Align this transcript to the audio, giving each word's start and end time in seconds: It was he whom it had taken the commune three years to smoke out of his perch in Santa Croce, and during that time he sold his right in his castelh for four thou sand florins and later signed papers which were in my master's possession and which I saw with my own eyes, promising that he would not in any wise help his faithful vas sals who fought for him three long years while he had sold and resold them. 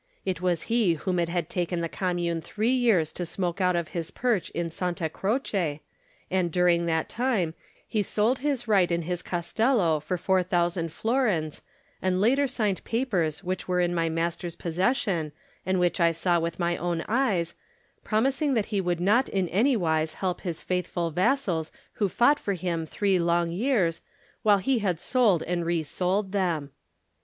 It 0.25 0.41
was 0.41 0.63
he 0.63 0.95
whom 0.95 1.19
it 1.19 1.29
had 1.29 1.47
taken 1.47 1.81
the 1.81 1.87
commune 1.87 2.41
three 2.41 2.71
years 2.73 3.13
to 3.13 3.23
smoke 3.23 3.61
out 3.61 3.75
of 3.75 3.89
his 3.89 4.09
perch 4.09 4.49
in 4.49 4.71
Santa 4.71 5.09
Croce, 5.09 5.79
and 6.31 6.51
during 6.51 6.87
that 6.87 7.07
time 7.07 7.53
he 7.87 8.01
sold 8.01 8.39
his 8.39 8.67
right 8.67 8.91
in 8.91 9.03
his 9.03 9.21
castelh 9.21 10.01
for 10.01 10.17
four 10.17 10.41
thou 10.41 10.67
sand 10.69 10.91
florins 10.91 11.61
and 12.01 12.19
later 12.19 12.47
signed 12.47 12.83
papers 12.83 13.43
which 13.43 13.67
were 13.67 13.79
in 13.79 13.93
my 13.93 14.09
master's 14.09 14.55
possession 14.55 15.33
and 15.67 15.79
which 15.79 15.99
I 15.99 16.13
saw 16.13 16.39
with 16.39 16.57
my 16.57 16.77
own 16.77 17.03
eyes, 17.07 17.53
promising 18.03 18.55
that 18.55 18.65
he 18.73 18.81
would 18.81 18.99
not 18.99 19.29
in 19.29 19.47
any 19.49 19.77
wise 19.77 20.15
help 20.15 20.41
his 20.41 20.63
faithful 20.63 21.11
vas 21.11 21.45
sals 21.45 21.69
who 22.01 22.09
fought 22.09 22.39
for 22.39 22.55
him 22.55 22.87
three 22.87 23.19
long 23.19 23.51
years 23.51 24.01
while 24.41 24.57
he 24.57 24.79
had 24.79 24.99
sold 24.99 25.43
and 25.43 25.63
resold 25.63 26.31
them. 26.31 26.71